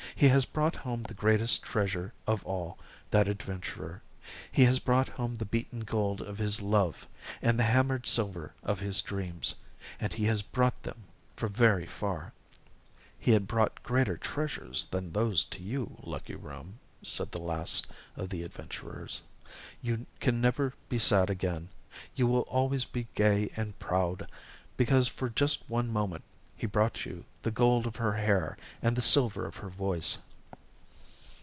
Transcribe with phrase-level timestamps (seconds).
[0.13, 2.77] "He has brought home the greatest treasure of all,
[3.09, 4.03] that adventurer.
[4.51, 7.07] He has brought home the beaten gold of his love,
[7.41, 9.55] and the hammered silver of his dreams
[9.99, 12.33] and he has brought them from very far."
[13.17, 18.29] "He had brought greater treasures than those to you, lucky room," said the last of
[18.29, 19.21] the adventurers.
[19.81, 21.69] "You can never be sad again
[22.13, 24.29] you will always be gay and proud
[24.77, 26.25] because for just one moment
[26.55, 30.19] he brought you the gold of her hair and the silver of her voice."